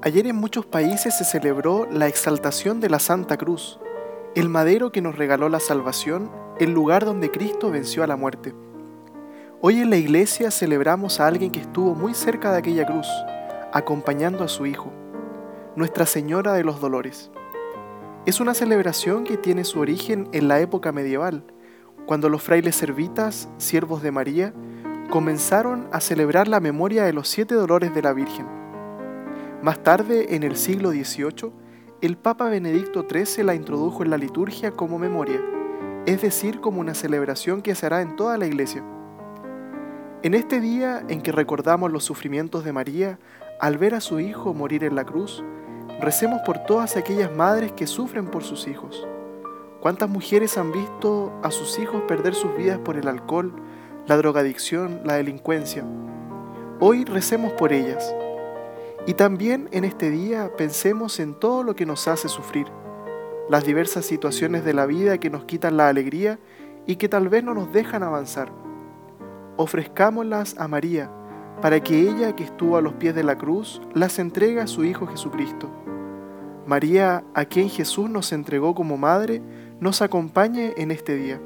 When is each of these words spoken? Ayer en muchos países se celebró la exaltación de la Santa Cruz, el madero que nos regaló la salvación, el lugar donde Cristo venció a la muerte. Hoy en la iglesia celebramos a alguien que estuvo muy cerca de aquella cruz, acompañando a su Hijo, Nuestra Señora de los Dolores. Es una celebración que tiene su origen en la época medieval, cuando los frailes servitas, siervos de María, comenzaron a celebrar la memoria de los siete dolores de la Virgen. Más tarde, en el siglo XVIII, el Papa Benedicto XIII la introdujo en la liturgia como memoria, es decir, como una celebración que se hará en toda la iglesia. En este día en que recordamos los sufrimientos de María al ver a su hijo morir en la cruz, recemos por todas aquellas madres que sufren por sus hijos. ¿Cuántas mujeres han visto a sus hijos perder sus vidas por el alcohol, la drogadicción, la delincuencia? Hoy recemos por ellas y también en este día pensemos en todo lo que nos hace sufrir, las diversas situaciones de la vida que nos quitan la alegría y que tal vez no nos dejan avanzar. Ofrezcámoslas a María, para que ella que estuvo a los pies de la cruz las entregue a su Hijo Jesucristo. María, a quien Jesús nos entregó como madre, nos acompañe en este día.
Ayer 0.00 0.28
en 0.28 0.36
muchos 0.36 0.64
países 0.64 1.18
se 1.18 1.24
celebró 1.24 1.88
la 1.90 2.06
exaltación 2.06 2.78
de 2.78 2.88
la 2.88 3.00
Santa 3.00 3.36
Cruz, 3.36 3.80
el 4.36 4.48
madero 4.48 4.92
que 4.92 5.02
nos 5.02 5.18
regaló 5.18 5.48
la 5.48 5.58
salvación, 5.58 6.30
el 6.60 6.70
lugar 6.70 7.04
donde 7.04 7.32
Cristo 7.32 7.72
venció 7.72 8.04
a 8.04 8.06
la 8.06 8.14
muerte. 8.14 8.54
Hoy 9.60 9.80
en 9.80 9.90
la 9.90 9.96
iglesia 9.96 10.52
celebramos 10.52 11.18
a 11.18 11.26
alguien 11.26 11.50
que 11.50 11.58
estuvo 11.58 11.96
muy 11.96 12.14
cerca 12.14 12.52
de 12.52 12.58
aquella 12.58 12.86
cruz, 12.86 13.08
acompañando 13.72 14.44
a 14.44 14.48
su 14.48 14.66
Hijo, 14.66 14.92
Nuestra 15.74 16.06
Señora 16.06 16.52
de 16.52 16.62
los 16.62 16.80
Dolores. 16.80 17.32
Es 18.24 18.38
una 18.38 18.54
celebración 18.54 19.24
que 19.24 19.36
tiene 19.36 19.64
su 19.64 19.80
origen 19.80 20.28
en 20.30 20.46
la 20.46 20.60
época 20.60 20.92
medieval, 20.92 21.42
cuando 22.06 22.28
los 22.28 22.44
frailes 22.44 22.76
servitas, 22.76 23.48
siervos 23.56 24.00
de 24.04 24.12
María, 24.12 24.54
comenzaron 25.10 25.88
a 25.90 26.00
celebrar 26.00 26.46
la 26.46 26.60
memoria 26.60 27.02
de 27.02 27.12
los 27.12 27.28
siete 27.28 27.56
dolores 27.56 27.92
de 27.92 28.02
la 28.02 28.12
Virgen. 28.12 28.57
Más 29.60 29.82
tarde, 29.82 30.36
en 30.36 30.44
el 30.44 30.54
siglo 30.54 30.90
XVIII, 30.90 31.50
el 32.00 32.16
Papa 32.16 32.48
Benedicto 32.48 33.04
XIII 33.10 33.42
la 33.42 33.56
introdujo 33.56 34.04
en 34.04 34.10
la 34.10 34.16
liturgia 34.16 34.70
como 34.70 35.00
memoria, 35.00 35.42
es 36.06 36.22
decir, 36.22 36.60
como 36.60 36.80
una 36.80 36.94
celebración 36.94 37.60
que 37.60 37.74
se 37.74 37.86
hará 37.86 38.00
en 38.00 38.14
toda 38.14 38.38
la 38.38 38.46
iglesia. 38.46 38.84
En 40.22 40.34
este 40.34 40.60
día 40.60 41.02
en 41.08 41.22
que 41.22 41.32
recordamos 41.32 41.90
los 41.90 42.04
sufrimientos 42.04 42.62
de 42.62 42.72
María 42.72 43.18
al 43.58 43.78
ver 43.78 43.96
a 43.96 44.00
su 44.00 44.20
hijo 44.20 44.54
morir 44.54 44.84
en 44.84 44.94
la 44.94 45.04
cruz, 45.04 45.42
recemos 46.00 46.40
por 46.46 46.58
todas 46.60 46.96
aquellas 46.96 47.34
madres 47.34 47.72
que 47.72 47.88
sufren 47.88 48.28
por 48.28 48.44
sus 48.44 48.68
hijos. 48.68 49.08
¿Cuántas 49.80 50.08
mujeres 50.08 50.56
han 50.56 50.70
visto 50.70 51.32
a 51.42 51.50
sus 51.50 51.80
hijos 51.80 52.02
perder 52.06 52.36
sus 52.36 52.56
vidas 52.56 52.78
por 52.78 52.96
el 52.96 53.08
alcohol, 53.08 53.52
la 54.06 54.16
drogadicción, 54.16 55.00
la 55.04 55.14
delincuencia? 55.14 55.84
Hoy 56.78 57.04
recemos 57.04 57.52
por 57.54 57.72
ellas 57.72 58.14
y 59.08 59.14
también 59.14 59.70
en 59.72 59.86
este 59.86 60.10
día 60.10 60.52
pensemos 60.58 61.18
en 61.18 61.32
todo 61.32 61.62
lo 61.62 61.74
que 61.74 61.86
nos 61.86 62.06
hace 62.08 62.28
sufrir, 62.28 62.66
las 63.48 63.64
diversas 63.64 64.04
situaciones 64.04 64.66
de 64.66 64.74
la 64.74 64.84
vida 64.84 65.16
que 65.16 65.30
nos 65.30 65.46
quitan 65.46 65.78
la 65.78 65.88
alegría 65.88 66.38
y 66.84 66.96
que 66.96 67.08
tal 67.08 67.30
vez 67.30 67.42
no 67.42 67.54
nos 67.54 67.72
dejan 67.72 68.02
avanzar. 68.02 68.52
Ofrezcámoslas 69.56 70.58
a 70.58 70.68
María, 70.68 71.10
para 71.62 71.80
que 71.82 72.02
ella 72.02 72.36
que 72.36 72.44
estuvo 72.44 72.76
a 72.76 72.82
los 72.82 72.92
pies 72.92 73.14
de 73.14 73.22
la 73.22 73.38
cruz 73.38 73.80
las 73.94 74.18
entregue 74.18 74.60
a 74.60 74.66
su 74.66 74.84
Hijo 74.84 75.06
Jesucristo. 75.06 75.70
María, 76.66 77.24
a 77.32 77.46
quien 77.46 77.70
Jesús 77.70 78.10
nos 78.10 78.30
entregó 78.32 78.74
como 78.74 78.98
madre, 78.98 79.40
nos 79.80 80.02
acompañe 80.02 80.74
en 80.76 80.90
este 80.90 81.16
día. 81.16 81.40